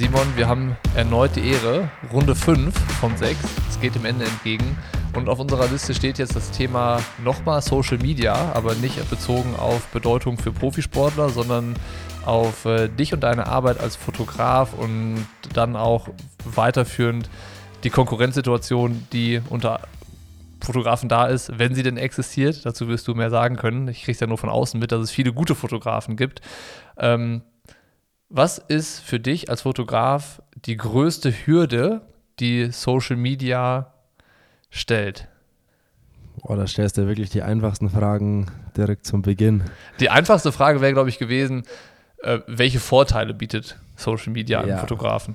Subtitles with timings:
[0.00, 1.90] Simon, wir haben erneut die Ehre.
[2.10, 3.38] Runde 5 von 6.
[3.68, 4.78] Es geht dem Ende entgegen.
[5.14, 9.88] Und auf unserer Liste steht jetzt das Thema nochmal Social Media, aber nicht bezogen auf
[9.88, 11.74] Bedeutung für Profisportler, sondern
[12.24, 16.08] auf äh, dich und deine Arbeit als Fotograf und dann auch
[16.46, 17.28] weiterführend
[17.84, 19.80] die Konkurrenzsituation, die unter
[20.62, 22.64] Fotografen da ist, wenn sie denn existiert.
[22.64, 23.86] Dazu wirst du mehr sagen können.
[23.88, 26.40] Ich kriege es ja nur von außen mit, dass es viele gute Fotografen gibt.
[26.96, 27.42] Ähm,
[28.30, 32.00] was ist für dich als Fotograf die größte Hürde,
[32.38, 33.92] die Social Media
[34.70, 35.28] stellt?
[36.36, 39.64] Boah, da stellst du wirklich die einfachsten Fragen direkt zum Beginn.
[39.98, 41.64] Die einfachste Frage wäre, glaube ich, gewesen,
[42.22, 44.64] äh, welche Vorteile bietet Social Media Ja.
[44.66, 45.34] einem Fotografen?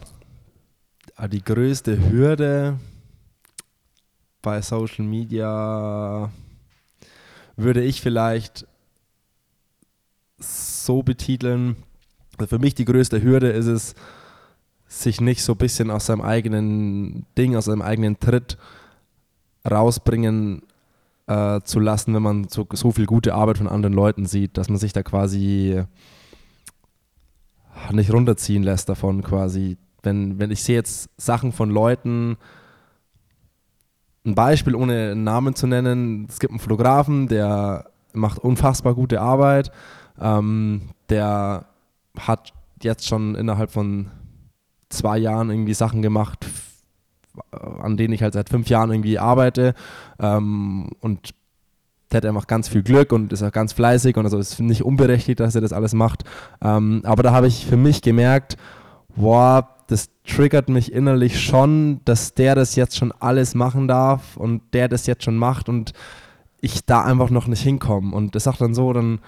[1.15, 2.79] Ah, Die größte Hürde
[4.41, 6.31] bei Social Media
[7.55, 8.65] würde ich vielleicht
[10.37, 11.75] so betiteln.
[12.47, 13.95] Für mich die größte Hürde ist es,
[14.87, 18.57] sich nicht so ein bisschen aus seinem eigenen Ding, aus seinem eigenen Tritt
[19.69, 20.61] rausbringen
[21.27, 24.69] äh, zu lassen, wenn man so, so viel gute Arbeit von anderen Leuten sieht, dass
[24.69, 25.83] man sich da quasi
[27.91, 29.77] nicht runterziehen lässt davon quasi.
[30.03, 32.37] Wenn, wenn ich sehe jetzt Sachen von Leuten,
[34.25, 39.21] ein Beispiel ohne einen Namen zu nennen, es gibt einen Fotografen, der macht unfassbar gute
[39.21, 39.71] Arbeit,
[40.19, 41.65] ähm, der
[42.19, 44.11] hat jetzt schon innerhalb von
[44.89, 46.45] zwei Jahren irgendwie Sachen gemacht,
[47.51, 49.73] an denen ich halt seit fünf Jahren irgendwie arbeite
[50.19, 51.33] ähm, und
[52.11, 54.83] der hat einfach ganz viel Glück und ist auch ganz fleißig und also ist nicht
[54.83, 56.23] unberechtigt, dass er das alles macht.
[56.61, 58.57] Ähm, aber da habe ich für mich gemerkt,
[59.15, 64.61] boah, das triggert mich innerlich schon, dass der das jetzt schon alles machen darf und
[64.73, 65.93] der das jetzt schon macht und
[66.61, 68.15] ich da einfach noch nicht hinkomme.
[68.15, 69.19] Und das sagt dann so, dann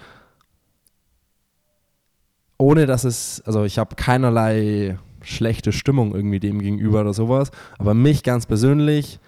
[2.57, 7.93] ohne dass es, also ich habe keinerlei schlechte Stimmung irgendwie dem gegenüber oder sowas, aber
[7.93, 9.19] mich ganz persönlich,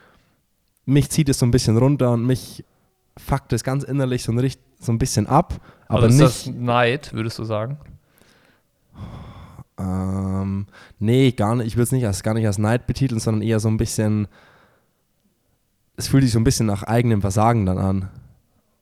[0.85, 2.63] mich zieht es so ein bisschen runter und mich
[3.17, 6.47] fuckt es ganz innerlich so ein, richt- so ein bisschen ab, aber also nicht, ist
[6.47, 7.77] das Neid, würdest du sagen?
[9.77, 10.67] Ähm,
[10.99, 11.67] nee, gar nicht.
[11.67, 14.27] Ich würde es nicht als, gar nicht als Neid betiteln, sondern eher so ein bisschen.
[15.95, 18.09] Es fühlt sich so ein bisschen nach eigenem Versagen dann an.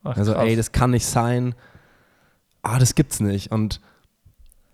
[0.03, 0.43] Ach, Also, krass.
[0.45, 1.55] ey, das kann nicht sein.
[2.61, 3.51] Ah, das gibt's nicht.
[3.51, 3.79] Und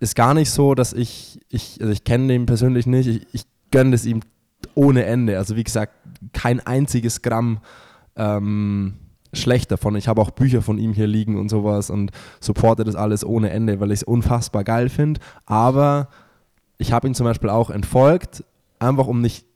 [0.04, 3.44] ist gar nicht so, dass ich, ich also ich kenne den persönlich nicht, ich, ich
[3.70, 4.20] gönne es ihm
[4.74, 5.36] ohne Ende.
[5.36, 5.92] Also, wie gesagt,
[6.32, 7.58] kein einziges Gramm
[8.16, 8.94] ähm,
[9.32, 9.96] schlecht davon.
[9.96, 13.50] Ich habe auch Bücher von ihm hier liegen und sowas und supporte das alles ohne
[13.50, 15.20] Ende, weil ich es unfassbar geil finde.
[15.46, 16.08] Aber
[16.78, 18.44] ich habe ihn zum Beispiel auch entfolgt,
[18.78, 19.46] einfach um nicht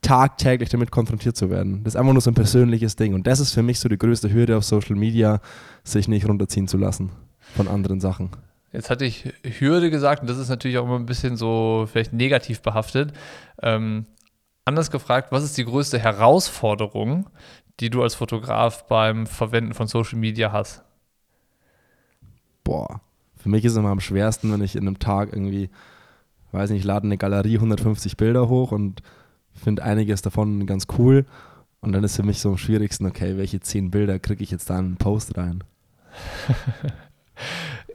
[0.00, 1.82] tagtäglich damit konfrontiert zu werden.
[1.84, 3.14] Das ist einfach nur so ein persönliches Ding.
[3.14, 5.40] Und das ist für mich so die größte Hürde auf Social Media,
[5.84, 7.10] sich nicht runterziehen zu lassen
[7.56, 8.30] von anderen Sachen.
[8.72, 12.12] Jetzt hatte ich Hürde gesagt und das ist natürlich auch immer ein bisschen so vielleicht
[12.12, 13.12] negativ behaftet.
[13.62, 14.06] Ähm,
[14.64, 17.30] anders gefragt, was ist die größte Herausforderung,
[17.80, 20.82] die du als Fotograf beim Verwenden von Social Media hast?
[22.62, 23.00] Boah,
[23.36, 25.70] für mich ist es immer am schwersten, wenn ich in einem Tag irgendwie,
[26.52, 29.02] weiß nicht, ich lade eine Galerie 150 Bilder hoch und
[29.54, 31.24] finde einiges davon ganz cool.
[31.80, 34.68] Und dann ist für mich so am schwierigsten, okay, welche zehn Bilder kriege ich jetzt
[34.68, 35.64] da in einen Post rein?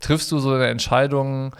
[0.00, 1.54] Triffst du so eine Entscheidung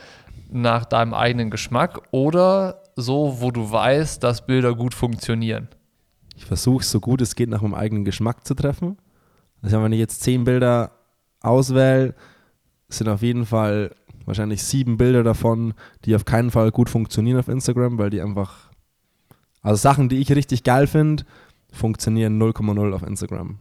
[0.50, 5.68] nach deinem eigenen Geschmack oder so, wo du weißt, dass Bilder gut funktionieren?
[6.36, 8.96] Ich versuche es so gut es geht nach meinem eigenen Geschmack zu treffen.
[9.60, 10.92] Also wenn ich jetzt zehn Bilder
[11.40, 12.14] auswähle,
[12.88, 13.94] sind auf jeden Fall
[14.24, 15.74] wahrscheinlich sieben Bilder davon,
[16.04, 18.70] die auf keinen Fall gut funktionieren auf Instagram, weil die einfach,
[19.62, 21.24] also Sachen, die ich richtig geil finde,
[21.72, 23.58] funktionieren 0,0 auf Instagram.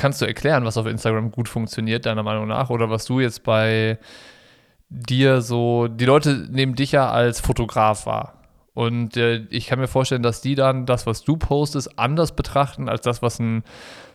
[0.00, 2.70] Kannst du erklären, was auf Instagram gut funktioniert, deiner Meinung nach?
[2.70, 3.98] Oder was du jetzt bei
[4.88, 8.40] dir so, die Leute nehmen dich ja als Fotograf wahr.
[8.72, 12.88] Und äh, ich kann mir vorstellen, dass die dann das, was du postest, anders betrachten
[12.88, 13.62] als das, was ein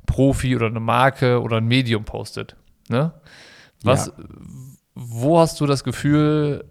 [0.07, 2.56] Profi oder eine Marke oder ein Medium postet.
[2.90, 3.12] Ne?
[3.84, 4.13] Was, Ja.
[4.95, 6.65] Wo hast du das Gefühl,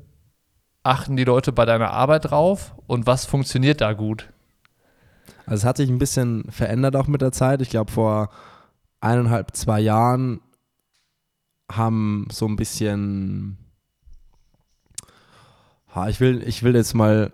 [0.82, 4.28] achten die Leute bei deiner Arbeit drauf und was funktioniert da gut?
[5.46, 7.62] Also es hat sich ein bisschen verändert auch mit der Zeit.
[7.62, 8.30] Ich glaube, vor
[9.04, 10.40] eineinhalb, zwei Jahren
[11.70, 13.58] haben so ein bisschen,
[15.94, 17.32] ha, ich will, ich will jetzt mal,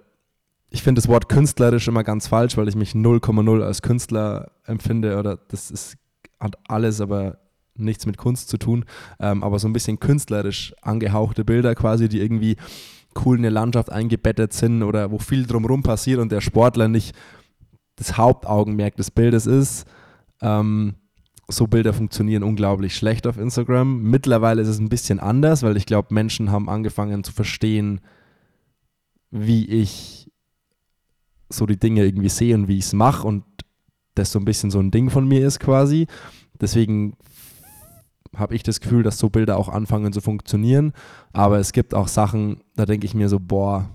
[0.70, 5.18] ich finde das Wort künstlerisch immer ganz falsch, weil ich mich 0,0 als Künstler empfinde
[5.18, 5.96] oder das ist,
[6.38, 7.38] hat alles aber
[7.74, 8.84] nichts mit Kunst zu tun,
[9.18, 12.56] ähm, aber so ein bisschen künstlerisch angehauchte Bilder quasi, die irgendwie
[13.24, 17.14] cool in eine Landschaft eingebettet sind oder wo viel drumherum passiert und der Sportler nicht
[17.96, 19.86] das Hauptaugenmerk des Bildes ist.
[20.40, 20.94] Ähm,
[21.50, 24.02] so Bilder funktionieren unglaublich schlecht auf Instagram.
[24.02, 28.00] Mittlerweile ist es ein bisschen anders, weil ich glaube, Menschen haben angefangen zu verstehen,
[29.30, 30.30] wie ich
[31.48, 33.44] so die Dinge irgendwie sehe und wie ich es mache und
[34.14, 36.06] das so ein bisschen so ein Ding von mir ist quasi.
[36.60, 37.16] Deswegen
[38.36, 40.92] habe ich das Gefühl, dass so Bilder auch anfangen zu funktionieren.
[41.32, 43.88] Aber es gibt auch Sachen, da denke ich mir so, boah,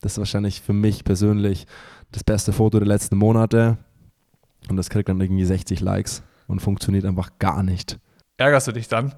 [0.00, 1.66] das ist wahrscheinlich für mich persönlich
[2.12, 3.78] das beste Foto der letzten Monate.
[4.68, 7.98] Und das kriegt dann irgendwie 60 Likes und funktioniert einfach gar nicht.
[8.36, 9.14] Ärgerst du dich dann?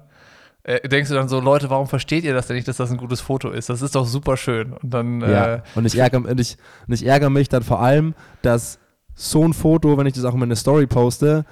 [0.63, 2.97] Äh, denkst du dann so, Leute, warum versteht ihr das denn nicht, dass das ein
[2.97, 3.69] gutes Foto ist?
[3.69, 4.73] Das ist doch super schön.
[4.73, 5.21] Und dann.
[5.21, 6.57] Ja, äh, und, ich ärgere, und, ich,
[6.87, 8.77] und ich ärgere mich dann vor allem, dass
[9.15, 11.45] so ein Foto, wenn ich das auch in meine Story poste,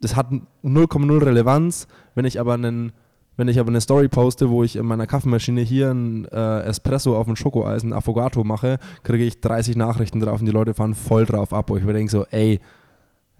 [0.00, 0.30] das hat
[0.64, 1.86] 0,0 Relevanz.
[2.14, 2.92] Wenn ich aber einen
[3.36, 7.16] wenn ich aber eine Story poste, wo ich in meiner Kaffeemaschine hier ein äh, Espresso
[7.16, 10.94] auf ein Schokoeis, ein Affogato mache, kriege ich 30 Nachrichten drauf und die Leute fahren
[10.94, 12.60] voll drauf ab, wo ich mir denke so, ey,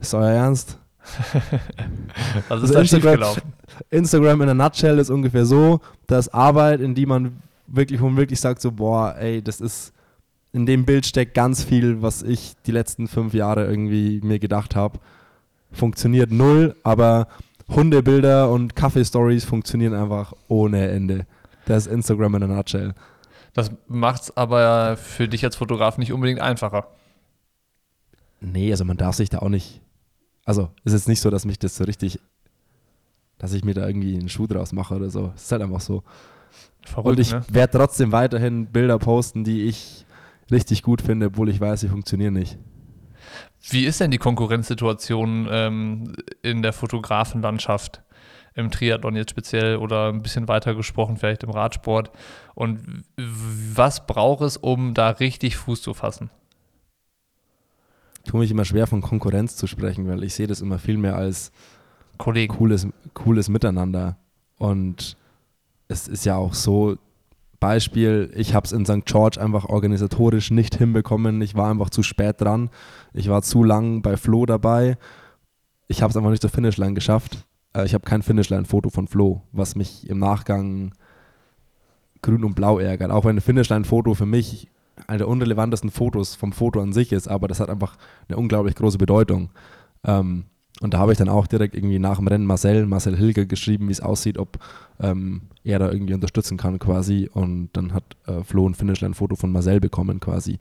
[0.02, 0.78] ist euer Ernst?
[2.48, 3.36] also ist also Instagram,
[3.90, 8.16] Instagram in a nutshell ist ungefähr so, dass Arbeit, in die man wirklich, wo man
[8.16, 9.92] wirklich sagt so, boah, ey, das ist,
[10.52, 14.76] in dem Bild steckt ganz viel, was ich die letzten fünf Jahre irgendwie mir gedacht
[14.76, 14.98] habe.
[15.72, 17.28] Funktioniert null, aber
[17.68, 21.26] Hundebilder und Kaffee-Stories funktionieren einfach ohne Ende.
[21.64, 22.94] Das ist Instagram in a nutshell.
[23.54, 26.88] Das macht es aber für dich als Fotograf nicht unbedingt einfacher.
[28.40, 29.80] Nee, also man darf sich da auch nicht.
[30.44, 32.18] Also ist jetzt nicht so, dass mich das so richtig,
[33.38, 35.32] dass ich mir da irgendwie einen Schuh draus mache oder so.
[35.34, 36.02] Es ist halt einfach so.
[36.84, 37.44] Verrückt, und ich ne?
[37.48, 40.04] werde trotzdem weiterhin Bilder posten, die ich
[40.50, 42.58] richtig gut finde, obwohl ich weiß, sie funktionieren nicht.
[43.70, 46.12] Wie ist denn die Konkurrenzsituation ähm,
[46.42, 48.02] in der Fotografenlandschaft?
[48.54, 52.10] Im Triathlon jetzt speziell oder ein bisschen weiter gesprochen, vielleicht im Radsport.
[52.54, 56.30] Und was braucht es, um da richtig Fuß zu fassen?
[58.24, 60.96] Ich tue mich immer schwer von Konkurrenz zu sprechen, weil ich sehe das immer viel
[60.96, 61.52] mehr als
[62.18, 62.54] Kollegen.
[62.54, 64.16] Cooles, cooles Miteinander.
[64.58, 65.16] Und
[65.88, 66.96] es ist ja auch so,
[67.62, 69.06] Beispiel, ich habe es in St.
[69.06, 71.40] George einfach organisatorisch nicht hinbekommen.
[71.42, 72.70] Ich war einfach zu spät dran.
[73.12, 74.98] Ich war zu lang bei Flo dabei.
[75.86, 77.46] Ich habe es einfach nicht zur Finishline geschafft.
[77.72, 80.92] Äh, ich habe kein Finishline-Foto von Flo, was mich im Nachgang
[82.20, 83.12] grün und blau ärgert.
[83.12, 84.68] Auch wenn ein Finishline-Foto für mich
[85.06, 87.96] einer der unrelevantesten Fotos vom Foto an sich ist, aber das hat einfach
[88.28, 89.50] eine unglaublich große Bedeutung.
[90.04, 90.44] Ähm,
[90.80, 93.88] und da habe ich dann auch direkt irgendwie nach dem Rennen Marcel, Marcel Hilger geschrieben,
[93.88, 94.58] wie es aussieht, ob
[95.00, 97.30] ähm, er da irgendwie unterstützen kann quasi.
[97.32, 100.58] Und dann hat äh, Flo ein Finishline-Foto von Marcel bekommen quasi.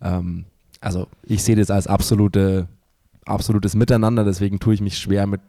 [0.00, 0.44] Ähm,
[0.80, 2.68] also ich sehe das als absolute,
[3.24, 5.40] absolutes Miteinander, deswegen tue ich mich schwer mit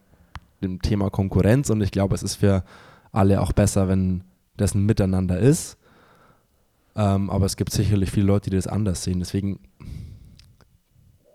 [0.64, 2.64] dem Thema Konkurrenz und ich glaube, es ist für
[3.12, 4.24] alle auch besser, wenn
[4.58, 5.78] das ein Miteinander ist.
[6.96, 9.20] Ähm, aber es gibt sicherlich viele Leute, die das anders sehen.
[9.20, 9.60] Deswegen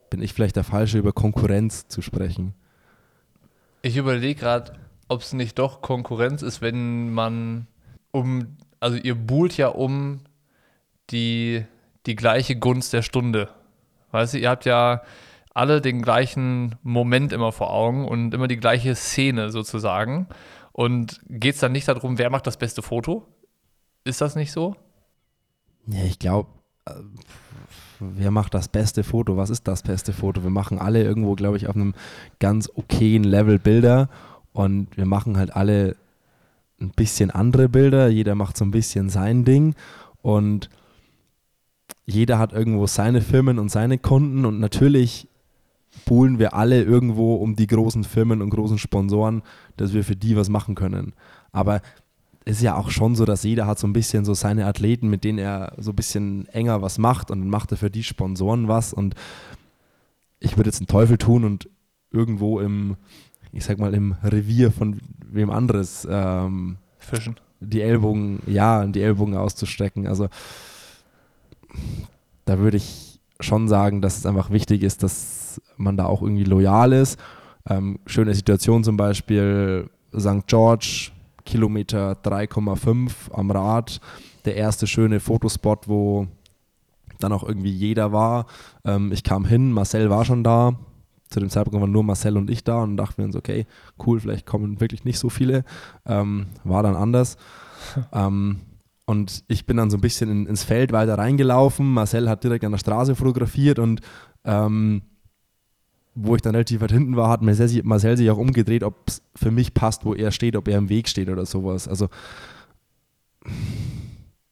[0.08, 2.54] bin ich vielleicht der Falsche, über Konkurrenz zu sprechen.
[3.82, 4.72] Ich überlege gerade,
[5.08, 7.66] ob es nicht doch Konkurrenz ist, wenn man
[8.10, 10.20] um, also ihr buhlt ja um
[11.10, 11.64] die,
[12.06, 13.48] die gleiche Gunst der Stunde.
[14.10, 15.02] Weißt du, ihr habt ja
[15.54, 20.28] alle den gleichen Moment immer vor Augen und immer die gleiche Szene sozusagen.
[20.72, 23.26] Und geht es dann nicht darum, wer macht das beste Foto?
[24.04, 24.76] Ist das nicht so?
[25.86, 26.48] Ja, ich glaube,
[26.86, 26.92] äh,
[28.00, 29.36] wer macht das beste Foto?
[29.36, 30.42] Was ist das beste Foto?
[30.42, 31.94] Wir machen alle irgendwo, glaube ich, auf einem
[32.38, 34.08] ganz okayen Level Bilder
[34.52, 35.96] und wir machen halt alle
[36.80, 38.08] ein bisschen andere Bilder.
[38.08, 39.74] Jeder macht so ein bisschen sein Ding
[40.22, 40.70] und
[42.06, 45.28] jeder hat irgendwo seine Firmen und seine Kunden und natürlich
[46.04, 49.42] buhlen wir alle irgendwo um die großen Firmen und großen Sponsoren,
[49.76, 51.14] dass wir für die was machen können.
[51.52, 51.82] Aber
[52.44, 55.24] ist ja auch schon so, dass jeder hat so ein bisschen so seine Athleten, mit
[55.24, 58.68] denen er so ein bisschen enger was macht und dann macht er für die Sponsoren
[58.68, 59.14] was und
[60.40, 61.68] ich würde jetzt einen Teufel tun und
[62.10, 62.96] irgendwo im,
[63.52, 67.36] ich sag mal, im Revier von wem anderes ähm, fischen.
[67.60, 70.06] Die Ellbogen, ja, die Ellbogen auszustrecken.
[70.06, 70.28] Also
[72.46, 76.44] da würde ich schon sagen, dass es einfach wichtig ist, dass man da auch irgendwie
[76.44, 77.18] loyal ist.
[77.68, 80.46] Ähm, schöne Situation zum Beispiel St.
[80.46, 81.10] George,
[81.44, 84.00] Kilometer 3,5 am Rad.
[84.44, 86.26] Der erste schöne Fotospot, wo
[87.18, 88.46] dann auch irgendwie jeder war.
[88.84, 90.72] Ähm, ich kam hin, Marcel war schon da.
[91.28, 93.66] Zu dem Zeitpunkt waren nur Marcel und ich da und dachten wir uns, okay,
[94.04, 95.64] cool, vielleicht kommen wirklich nicht so viele.
[96.06, 97.36] Ähm, war dann anders.
[98.12, 98.60] ähm,
[99.06, 101.92] und ich bin dann so ein bisschen in, ins Feld weiter reingelaufen.
[101.92, 104.00] Marcel hat direkt an der Straße fotografiert und
[104.44, 105.02] ähm,
[106.22, 109.22] wo ich dann relativ weit hinten war, hat Marcel, Marcel sich auch umgedreht, ob es
[109.34, 111.88] für mich passt, wo er steht, ob er im Weg steht oder sowas.
[111.88, 112.08] Also,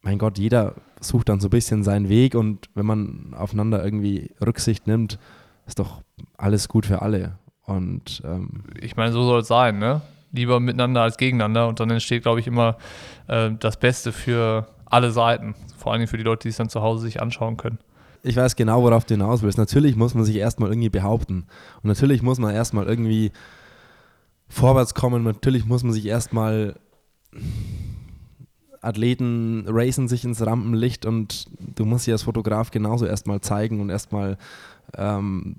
[0.02, 4.30] mein Gott, jeder sucht dann so ein bisschen seinen Weg und wenn man aufeinander irgendwie
[4.44, 5.18] Rücksicht nimmt,
[5.66, 6.02] ist doch
[6.36, 7.38] alles gut für alle.
[7.64, 10.00] Und ähm, ich meine, so soll es sein, ne?
[10.32, 12.76] Lieber miteinander als gegeneinander und dann entsteht, glaube ich, immer
[13.28, 15.54] äh, das Beste für alle Seiten.
[15.76, 17.78] Vor allem für die Leute, die es dann zu Hause sich anschauen können.
[18.22, 19.58] Ich weiß genau, worauf du hinaus willst.
[19.58, 21.46] Natürlich muss man sich erstmal irgendwie behaupten.
[21.82, 23.32] Und natürlich muss man erstmal irgendwie
[24.48, 25.24] vorwärts kommen.
[25.24, 26.74] Natürlich muss man sich erstmal
[28.80, 31.46] Athleten racen sich ins Rampenlicht und
[31.76, 34.38] du musst sie als Fotograf genauso erstmal zeigen und erstmal,
[34.96, 35.56] ähm,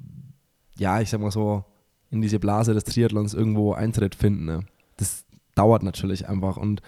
[0.77, 1.65] ja, ich sag mal so,
[2.11, 4.45] in diese Blase des Triathlons irgendwo Eintritt finden.
[4.45, 4.61] Ne?
[4.97, 5.25] Das
[5.55, 6.81] dauert natürlich einfach und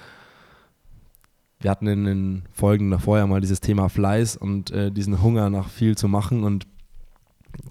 [1.62, 5.50] wir hatten in den Folgen davor ja mal dieses Thema Fleiß und äh, diesen Hunger
[5.50, 6.68] nach viel zu machen und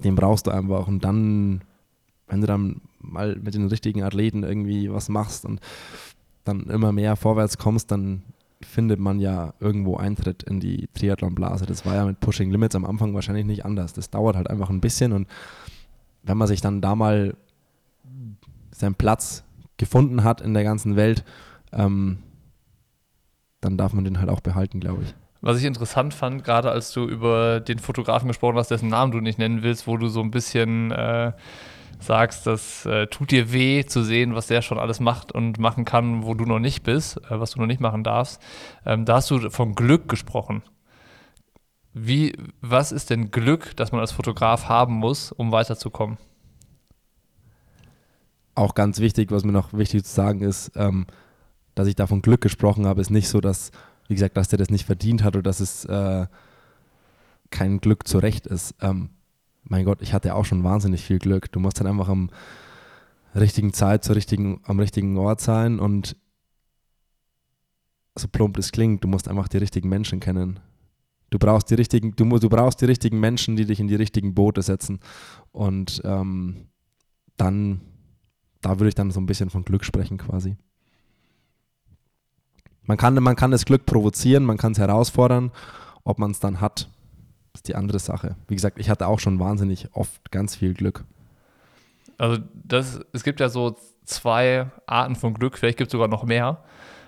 [0.05, 1.63] den brauchst du einfach und dann,
[2.29, 5.61] wenn du dann mal mit den richtigen Athleten irgendwie was machst und
[6.45, 8.23] dann immer mehr vorwärts kommst, dann
[8.63, 11.65] findet man ja irgendwo Eintritt in die Triathlon-Blase.
[11.65, 13.95] Das war ja mit Pushing Limits am Anfang wahrscheinlich nicht anders.
[13.95, 15.27] Das dauert halt einfach ein bisschen und
[16.23, 17.35] wenn man sich dann da mal
[18.71, 19.45] seinen Platz
[19.79, 21.25] gefunden hat in der ganzen Welt,
[21.73, 22.19] ähm,
[23.61, 25.15] dann darf man den halt auch behalten, glaube ich.
[25.43, 29.21] Was ich interessant fand, gerade als du über den Fotografen gesprochen hast, dessen Namen du
[29.21, 31.33] nicht nennen willst, wo du so ein bisschen äh,
[31.99, 35.87] sagst, das äh, tut dir weh zu sehen, was der schon alles macht und machen
[35.87, 38.41] kann, wo du noch nicht bist, äh, was du noch nicht machen darfst.
[38.85, 40.63] Ähm, da hast du von Glück gesprochen.
[41.93, 46.19] Wie, was ist denn Glück, das man als Fotograf haben muss, um weiterzukommen?
[48.55, 51.07] Auch ganz wichtig, was mir noch wichtig zu sagen ist, ähm,
[51.81, 53.71] dass ich da von Glück gesprochen habe, ist nicht so, dass,
[54.07, 56.27] wie gesagt, dass der das nicht verdient hat oder dass es äh,
[57.49, 58.75] kein Glück zu Recht ist.
[58.83, 59.09] Ähm,
[59.65, 61.51] mein Gott, ich hatte auch schon wahnsinnig viel Glück.
[61.51, 62.29] Du musst dann einfach am
[63.35, 66.17] richtigen Zeit zur richtigen, am richtigen Ort sein und
[68.15, 70.61] so plump es klingt, du musst einfach die richtigen Menschen kennen.
[71.31, 74.35] Du brauchst die richtigen, du, du brauchst die richtigen Menschen, die dich in die richtigen
[74.35, 75.01] Boote setzen.
[75.51, 76.67] Und ähm,
[77.39, 77.81] dann,
[78.61, 80.59] da würde ich dann so ein bisschen von Glück sprechen quasi.
[82.91, 85.53] Man kann, man kann das Glück provozieren, man kann es herausfordern.
[86.03, 86.89] Ob man es dann hat,
[87.55, 88.35] ist die andere Sache.
[88.49, 91.05] Wie gesagt, ich hatte auch schon wahnsinnig oft ganz viel Glück.
[92.19, 96.25] Also das, es gibt ja so zwei Arten von Glück, vielleicht gibt es sogar noch
[96.25, 96.65] mehr.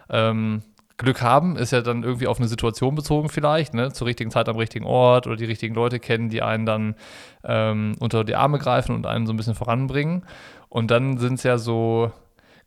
[0.09, 0.63] Ähm,
[0.99, 3.91] Glück haben ist ja dann irgendwie auf eine Situation bezogen vielleicht, ne?
[3.91, 6.95] zur richtigen Zeit am richtigen Ort oder die richtigen Leute kennen, die einen dann
[7.43, 10.25] ähm, unter die Arme greifen und einen so ein bisschen voranbringen.
[10.69, 12.13] Und dann sind es ja so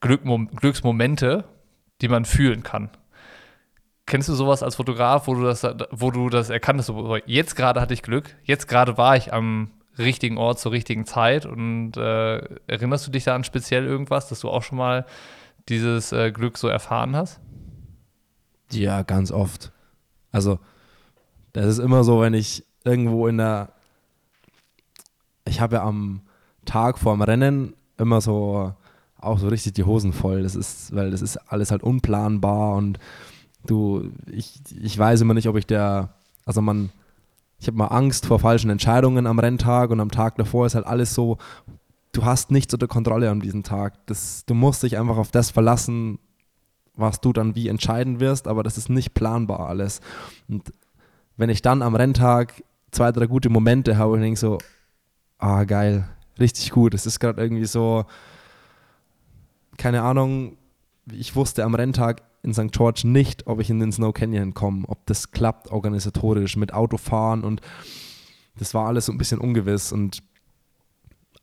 [0.01, 0.23] Glück,
[0.57, 1.45] Glücksmomente,
[2.01, 2.89] die man fühlen kann.
[4.05, 6.87] Kennst du sowas als Fotograf, wo du das, wo du das erkanntest?
[6.87, 11.05] So, jetzt gerade hatte ich Glück, jetzt gerade war ich am richtigen Ort zur richtigen
[11.05, 15.05] Zeit und äh, erinnerst du dich da an speziell irgendwas, dass du auch schon mal
[15.69, 17.39] dieses äh, Glück so erfahren hast?
[18.71, 19.71] Ja, ganz oft.
[20.31, 20.59] Also,
[21.53, 23.69] das ist immer so, wenn ich irgendwo in der.
[25.47, 26.21] Ich habe ja am
[26.65, 28.73] Tag vorm Rennen immer so
[29.19, 30.43] auch so richtig die Hosen voll.
[30.43, 32.99] Das ist, weil das ist alles halt unplanbar und
[33.65, 36.09] du, ich, ich weiß immer nicht, ob ich der,
[36.45, 36.89] also man,
[37.59, 40.85] ich habe mal Angst vor falschen Entscheidungen am Renntag und am Tag davor ist halt
[40.85, 41.37] alles so,
[42.11, 43.93] du hast nichts unter Kontrolle an diesem Tag.
[44.07, 46.19] Das, du musst dich einfach auf das verlassen,
[46.95, 49.99] was du dann wie entscheiden wirst, aber das ist nicht planbar alles.
[50.47, 50.71] Und
[51.37, 54.57] wenn ich dann am Renntag zwei, drei gute Momente habe und denke so,
[55.37, 56.07] ah geil,
[56.39, 58.05] richtig gut, es ist gerade irgendwie so,
[59.77, 60.57] keine Ahnung,
[61.11, 62.71] ich wusste am Renntag, in St.
[62.71, 67.43] George nicht, ob ich in den Snow Canyon komme, ob das klappt organisatorisch mit Autofahren
[67.43, 67.61] und
[68.57, 69.91] das war alles so ein bisschen ungewiss.
[69.91, 70.23] Und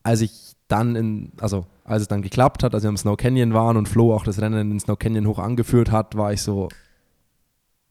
[0.02, 3.52] als ich dann in, also als es dann geklappt hat, als wir am Snow Canyon
[3.52, 6.42] waren und Flo auch das Rennen in den Snow Canyon hoch angeführt hat, war ich
[6.42, 6.68] so,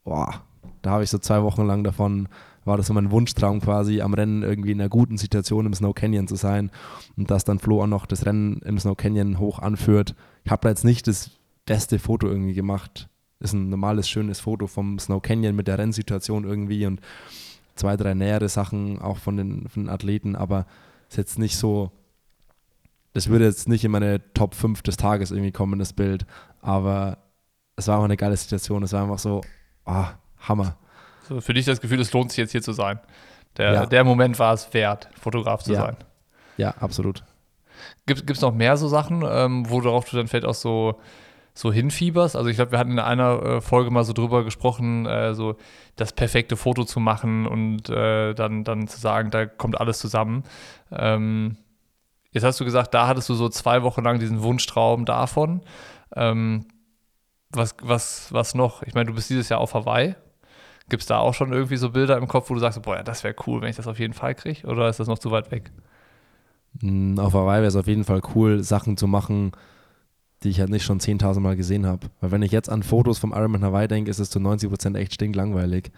[0.03, 0.41] boah,
[0.81, 2.27] da habe ich so zwei Wochen lang davon,
[2.65, 5.93] war das so mein Wunschtraum quasi, am Rennen irgendwie in einer guten Situation im Snow
[5.93, 6.71] Canyon zu sein
[7.17, 10.15] und dass dann Flo auch noch das Rennen im Snow Canyon hoch anführt.
[10.43, 11.31] Ich habe da jetzt nicht das
[11.65, 13.09] beste Foto irgendwie gemacht.
[13.39, 17.01] Ist ein normales, schönes Foto vom Snow Canyon mit der Rennsituation irgendwie und
[17.75, 20.65] zwei, drei nähere Sachen auch von den, von den Athleten, aber
[21.09, 21.91] ist jetzt nicht so,
[23.13, 26.25] das würde jetzt nicht in meine Top 5 des Tages irgendwie kommen, das Bild,
[26.61, 27.17] aber
[27.75, 28.83] es war einfach eine geile Situation.
[28.83, 29.41] Es war einfach so,
[29.85, 30.05] oh,
[30.39, 30.77] Hammer.
[31.27, 32.99] So für dich das Gefühl, es lohnt sich jetzt hier zu sein.
[33.57, 33.85] Der, ja.
[33.85, 35.81] der Moment war es wert, Fotograf zu ja.
[35.81, 35.97] sein.
[36.57, 37.23] Ja, absolut.
[38.05, 40.99] Gibt es noch mehr so Sachen, ähm, worauf du dann vielleicht auch so
[41.53, 42.35] so hinfieberst.
[42.35, 45.55] Also ich glaube, wir hatten in einer äh, Folge mal so drüber gesprochen, äh, so
[45.95, 50.43] das perfekte Foto zu machen und äh, dann, dann zu sagen, da kommt alles zusammen.
[50.91, 51.57] Ähm,
[52.31, 55.61] jetzt hast du gesagt, da hattest du so zwei Wochen lang diesen Wunschtraum davon.
[56.15, 56.65] Ähm,
[57.49, 58.83] was, was, was noch?
[58.83, 60.15] Ich meine, du bist dieses Jahr auf Hawaii.
[60.89, 63.03] Gibt es da auch schon irgendwie so Bilder im Kopf, wo du sagst, boah, ja,
[63.03, 64.67] das wäre cool, wenn ich das auf jeden Fall kriege?
[64.67, 65.71] Oder ist das noch zu weit weg?
[66.79, 69.51] Hm, auf Hawaii wäre es auf jeden Fall cool, Sachen zu machen,
[70.43, 72.07] die ich halt nicht schon 10.000 Mal gesehen habe.
[72.19, 75.13] Weil wenn ich jetzt an Fotos vom Ironman Hawaii denke, ist es zu 90% echt
[75.13, 75.91] stinklangweilig.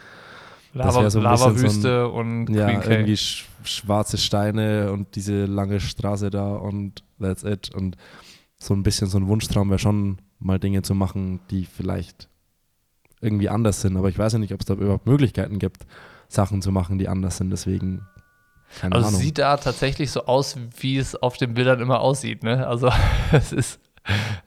[0.73, 6.55] Lava, so Lava-Wüste so und Ja, irgendwie sch schwarze Steine und diese lange Straße da
[6.55, 7.73] und that's it.
[7.73, 7.95] Und
[8.57, 12.27] so ein bisschen so ein Wunschtraum wäre schon mal Dinge zu machen, die vielleicht
[13.21, 13.95] irgendwie anders sind.
[13.95, 15.85] Aber ich weiß ja nicht, ob es da überhaupt Möglichkeiten gibt,
[16.27, 17.51] Sachen zu machen, die anders sind.
[17.51, 18.01] Deswegen
[18.79, 19.21] keine also Ahnung.
[19.21, 22.43] sieht da tatsächlich so aus, wie es auf den Bildern immer aussieht.
[22.43, 22.67] Ne?
[22.67, 22.89] Also
[23.31, 23.79] es ist,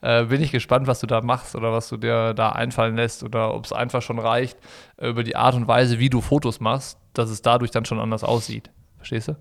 [0.03, 3.23] äh, bin ich gespannt, was du da machst oder was du dir da einfallen lässt
[3.23, 4.59] oder ob es einfach schon reicht
[4.97, 8.01] äh, über die Art und Weise, wie du Fotos machst, dass es dadurch dann schon
[8.01, 8.71] anders aussieht.
[8.97, 9.37] Verstehst du?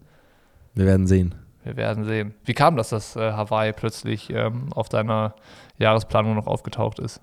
[0.74, 1.36] Wir werden sehen.
[1.64, 2.36] Wir werden sehen.
[2.44, 5.36] Wie kam das, dass äh, Hawaii plötzlich ähm, auf deiner
[5.78, 7.22] Jahresplanung noch aufgetaucht ist?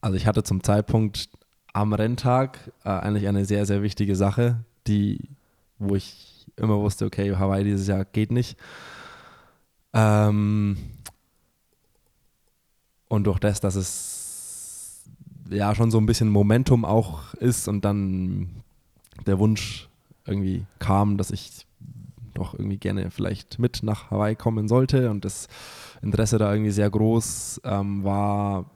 [0.00, 1.28] Also ich hatte zum Zeitpunkt
[1.72, 5.30] am Renntag äh, eigentlich eine sehr, sehr wichtige Sache, die,
[5.78, 8.58] wo ich immer wusste, okay, Hawaii dieses Jahr geht nicht.
[9.92, 10.76] Ähm,
[13.08, 15.04] und durch das, dass es
[15.50, 18.62] ja schon so ein bisschen Momentum auch ist und dann
[19.26, 19.88] der Wunsch
[20.26, 21.66] irgendwie kam, dass ich
[22.34, 25.48] doch irgendwie gerne vielleicht mit nach Hawaii kommen sollte und das
[26.02, 28.70] Interesse da irgendwie sehr groß ähm, war,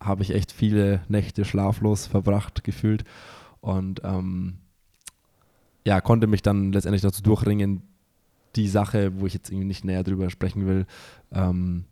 [0.00, 3.04] habe ich echt viele Nächte schlaflos verbracht gefühlt
[3.60, 4.58] und ähm,
[5.86, 7.82] ja, konnte mich dann letztendlich dazu durchringen,
[8.56, 10.86] die Sache, wo ich jetzt irgendwie nicht näher drüber sprechen will,
[11.32, 11.84] ähm,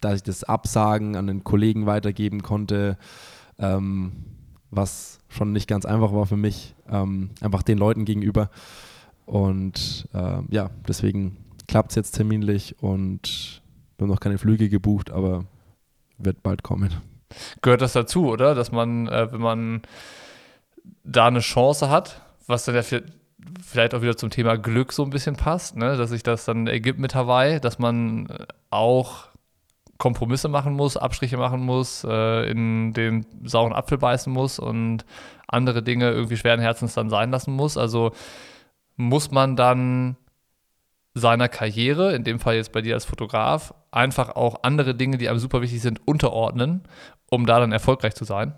[0.00, 2.98] dass ich das Absagen an den Kollegen weitergeben konnte,
[3.58, 4.12] ähm,
[4.70, 8.50] was schon nicht ganz einfach war für mich, ähm, einfach den Leuten gegenüber.
[9.26, 11.36] Und äh, ja, deswegen
[11.68, 13.62] klappt es jetzt terminlich und
[13.96, 15.44] wir haben noch keine Flüge gebucht, aber
[16.18, 16.90] wird bald kommen.
[17.62, 18.54] Gehört das dazu, oder?
[18.54, 19.82] Dass man, äh, wenn man
[21.04, 22.82] da eine Chance hat, was dann ja
[23.64, 25.96] vielleicht auch wieder zum Thema Glück so ein bisschen passt, ne?
[25.96, 28.28] dass sich das dann ergibt mit Hawaii, dass man
[28.70, 29.29] auch
[30.00, 35.04] Kompromisse machen muss, Abstriche machen muss, äh, in den sauren Apfel beißen muss und
[35.46, 37.76] andere Dinge irgendwie schweren Herzens dann sein lassen muss.
[37.76, 38.12] Also
[38.96, 40.16] muss man dann
[41.14, 45.28] seiner Karriere, in dem Fall jetzt bei dir als Fotograf, einfach auch andere Dinge, die
[45.28, 46.82] einem super wichtig sind, unterordnen,
[47.30, 48.54] um da dann erfolgreich zu sein?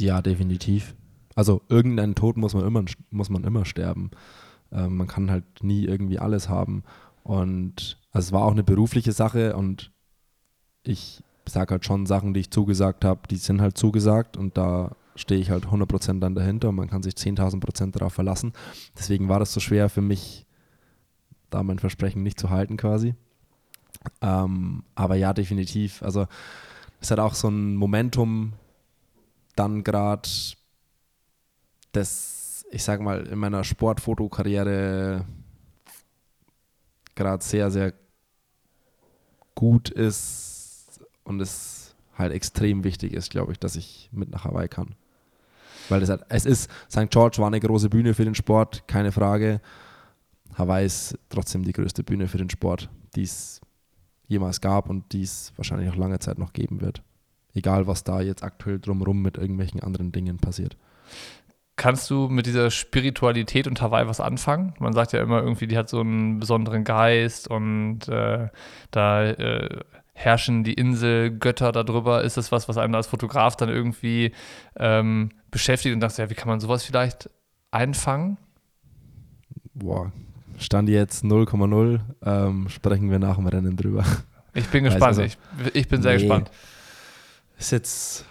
[0.00, 0.96] Ja, definitiv.
[1.34, 4.10] Also irgendeinen Tod muss man immer, muss man immer sterben.
[4.72, 6.82] Ähm, man kann halt nie irgendwie alles haben.
[7.22, 9.90] Und also es war auch eine berufliche Sache und
[10.84, 14.94] ich sage halt schon Sachen, die ich zugesagt habe, die sind halt zugesagt und da
[15.16, 18.52] stehe ich halt 100% dann dahinter und man kann sich 10.000% darauf verlassen.
[18.96, 20.46] Deswegen war das so schwer für mich,
[21.50, 23.14] da mein Versprechen nicht zu halten quasi.
[24.20, 26.02] Ähm, aber ja, definitiv.
[26.02, 26.26] Also
[27.00, 28.54] es hat auch so ein Momentum
[29.54, 30.28] dann gerade
[31.92, 35.26] das, ich sag mal, in meiner Sportfotokarriere
[37.14, 37.92] gerade sehr, sehr
[39.54, 44.68] gut ist und es halt extrem wichtig ist, glaube ich, dass ich mit nach Hawaii
[44.68, 44.94] kann.
[45.88, 47.10] Weil es, halt, es ist, St.
[47.10, 49.60] George war eine große Bühne für den Sport, keine Frage.
[50.54, 53.60] Hawaii ist trotzdem die größte Bühne für den Sport, die es
[54.28, 57.02] jemals gab und die es wahrscheinlich auch lange Zeit noch geben wird.
[57.54, 60.76] Egal, was da jetzt aktuell drumherum mit irgendwelchen anderen Dingen passiert.
[61.76, 64.74] Kannst du mit dieser Spiritualität und Hawaii was anfangen?
[64.78, 68.48] Man sagt ja immer irgendwie, die hat so einen besonderen Geist und äh,
[68.90, 69.80] da äh,
[70.12, 72.22] herrschen die Inselgötter darüber.
[72.22, 74.32] Ist das was, was einen als Fotograf dann irgendwie
[74.76, 77.30] ähm, beschäftigt und dachte, ja, wie kann man sowas vielleicht
[77.70, 78.36] einfangen?
[79.74, 80.12] Boah,
[80.58, 82.00] stand jetzt 0,0.
[82.22, 84.04] Ähm, sprechen wir nach dem Rennen drüber.
[84.54, 85.04] Ich bin gespannt.
[85.04, 85.38] Also, ich,
[85.72, 86.50] ich, bin sehr nee, gespannt.
[87.58, 88.26] Ist jetzt,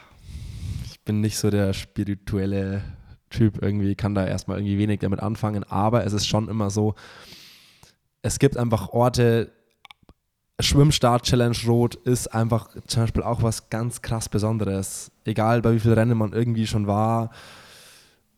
[0.86, 2.84] ich bin nicht so der spirituelle
[3.32, 6.94] Typ irgendwie, kann da erstmal irgendwie wenig damit anfangen, aber es ist schon immer so,
[8.22, 9.52] es gibt einfach Orte,
[10.60, 15.12] Schwimmstart Challenge Rot ist einfach zum Beispiel auch was ganz krass Besonderes.
[15.26, 17.32] Egal bei wie viel Rennen man irgendwie schon war,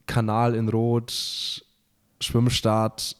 [0.05, 1.65] Kanal in Rot,
[2.21, 3.17] Schwimmstart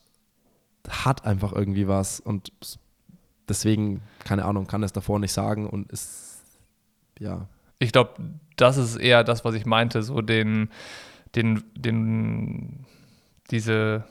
[0.88, 2.52] hat einfach irgendwie was und
[3.48, 6.42] deswegen, keine Ahnung, kann es davor nicht sagen und ist,
[7.20, 7.48] ja.
[7.80, 8.12] Ich glaube,
[8.56, 10.70] das ist eher das, was ich meinte, so den,
[11.36, 12.86] den, den,
[13.52, 14.06] diese,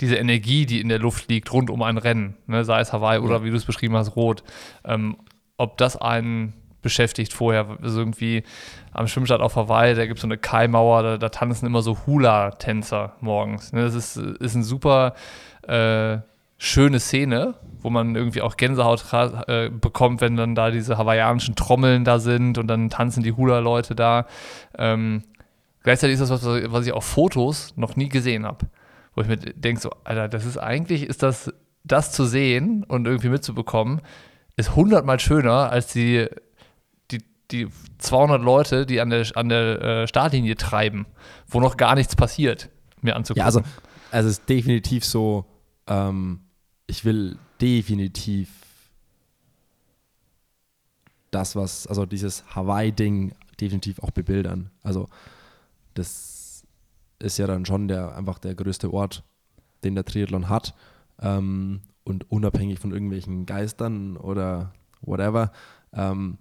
[0.00, 3.18] diese Energie, die in der Luft liegt, rund um ein Rennen, ne, sei es Hawaii
[3.20, 4.42] oder wie du es beschrieben hast, Rot,
[4.84, 5.16] ähm,
[5.56, 7.78] ob das einen beschäftigt vorher.
[7.82, 8.42] Also irgendwie
[8.92, 11.98] am Schwimmstart auf Hawaii, da gibt es so eine Kaimauer, da, da, tanzen immer so
[12.06, 13.72] Hula-Tänzer morgens.
[13.72, 13.82] Ne?
[13.82, 15.14] Das ist, ist ein super
[15.66, 16.18] äh,
[16.56, 19.04] schöne Szene, wo man irgendwie auch Gänsehaut
[19.48, 23.94] äh, bekommt, wenn dann da diese hawaiianischen Trommeln da sind und dann tanzen die Hula-Leute
[23.94, 24.26] da.
[24.76, 25.22] Ähm,
[25.82, 28.66] Gleichzeitig ist das was, was ich auf Fotos noch nie gesehen habe.
[29.14, 31.52] Wo ich mir denke, so, Alter, das ist eigentlich, ist das,
[31.84, 34.00] das zu sehen und irgendwie mitzubekommen,
[34.56, 36.26] ist hundertmal schöner als die,
[37.10, 41.06] die, die 200 Leute, die an der, an der äh, Startlinie treiben,
[41.48, 42.68] wo noch gar nichts passiert,
[43.00, 43.40] mir anzugucken.
[43.40, 43.62] Ja, also,
[44.10, 45.46] also es ist definitiv so,
[45.86, 46.40] ähm,
[46.86, 48.48] ich will definitiv
[51.30, 54.70] das, was, also dieses Hawaii-Ding definitiv auch bebildern.
[54.82, 55.08] Also
[55.94, 56.64] das
[57.18, 59.24] ist ja dann schon der einfach der größte Ort,
[59.84, 60.74] den der Triathlon hat.
[61.20, 64.72] Ähm, und unabhängig von irgendwelchen Geistern oder
[65.02, 65.52] whatever,
[65.92, 66.38] ähm,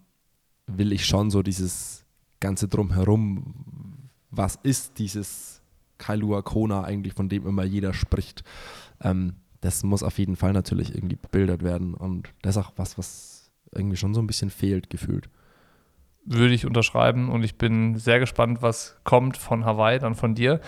[0.67, 2.05] will ich schon so dieses
[2.39, 5.61] ganze Drumherum, was ist dieses
[5.97, 8.43] Kailua Kona eigentlich, von dem immer jeder spricht,
[9.01, 12.97] ähm, das muss auf jeden Fall natürlich irgendwie bebildert werden und das ist auch was,
[12.97, 15.29] was irgendwie schon so ein bisschen fehlt, gefühlt
[16.25, 20.59] würde ich unterschreiben und ich bin sehr gespannt, was kommt von Hawaii, dann von dir.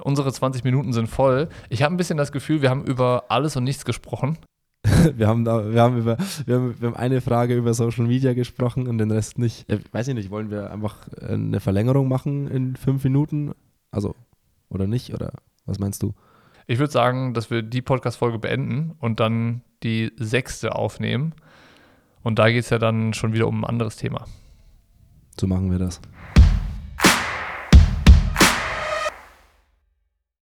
[0.00, 1.48] Unsere 20 Minuten sind voll.
[1.68, 4.38] Ich habe ein bisschen das Gefühl, wir haben über alles und nichts gesprochen.
[5.16, 6.16] wir, haben da, wir, haben über,
[6.46, 9.70] wir, haben, wir haben eine Frage über Social Media gesprochen und den Rest nicht.
[9.70, 13.52] Ich weiß ich nicht, wollen wir einfach eine Verlängerung machen in fünf Minuten?
[13.90, 14.14] Also,
[14.68, 15.14] oder nicht?
[15.14, 15.32] Oder
[15.66, 16.14] was meinst du?
[16.66, 21.34] Ich würde sagen, dass wir die Podcast-Folge beenden und dann die sechste aufnehmen.
[22.22, 24.26] Und da geht es ja dann schon wieder um ein anderes Thema.
[25.38, 26.00] So machen wir das.